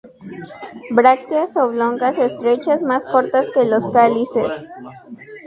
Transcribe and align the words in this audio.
Brácteas 0.89 1.55
oblongas 1.57 2.17
estrechas, 2.17 2.81
más 2.81 3.05
cortas 3.05 3.45
que 3.53 3.65
los 3.65 3.85
cálices. 3.93 4.67